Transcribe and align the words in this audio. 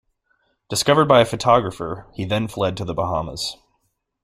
Discovered 0.67 1.05
by 1.05 1.21
a 1.21 1.25
photographer, 1.25 2.07
he 2.15 2.25
then 2.25 2.47
fled 2.47 2.75
to 2.77 2.85
the 2.85 2.95
Bahamas. 2.95 3.57